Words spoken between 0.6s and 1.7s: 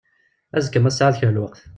ma tesɛiḍ kra n lweqt.